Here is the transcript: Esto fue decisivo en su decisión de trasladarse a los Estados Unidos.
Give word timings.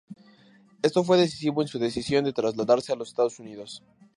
Esto 0.81 1.03
fue 1.03 1.19
decisivo 1.19 1.61
en 1.61 1.67
su 1.67 1.77
decisión 1.77 2.23
de 2.25 2.33
trasladarse 2.33 2.91
a 2.91 2.95
los 2.95 3.09
Estados 3.09 3.37
Unidos. 3.37 3.83